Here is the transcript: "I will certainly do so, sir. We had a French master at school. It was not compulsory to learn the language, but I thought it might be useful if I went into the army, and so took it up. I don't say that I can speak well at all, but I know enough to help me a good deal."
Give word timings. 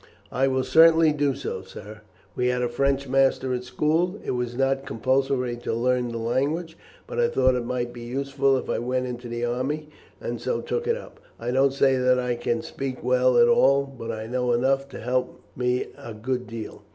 "I 0.31 0.47
will 0.47 0.63
certainly 0.63 1.13
do 1.13 1.35
so, 1.35 1.61
sir. 1.61 2.01
We 2.35 2.47
had 2.47 2.63
a 2.63 2.67
French 2.69 3.07
master 3.07 3.53
at 3.53 3.63
school. 3.63 4.19
It 4.25 4.31
was 4.31 4.55
not 4.57 4.83
compulsory 4.87 5.55
to 5.57 5.75
learn 5.75 6.07
the 6.11 6.17
language, 6.17 6.75
but 7.05 7.19
I 7.19 7.27
thought 7.27 7.53
it 7.53 7.65
might 7.67 7.93
be 7.93 8.01
useful 8.01 8.57
if 8.57 8.67
I 8.67 8.79
went 8.79 9.05
into 9.05 9.27
the 9.27 9.45
army, 9.45 9.89
and 10.19 10.41
so 10.41 10.59
took 10.59 10.87
it 10.87 10.97
up. 10.97 11.19
I 11.39 11.51
don't 11.51 11.69
say 11.71 11.97
that 11.97 12.17
I 12.17 12.33
can 12.33 12.63
speak 12.63 13.03
well 13.03 13.37
at 13.37 13.47
all, 13.47 13.83
but 13.83 14.09
I 14.11 14.25
know 14.25 14.53
enough 14.53 14.89
to 14.89 14.99
help 14.99 15.39
me 15.55 15.89
a 15.95 16.15
good 16.15 16.47
deal." 16.47 16.81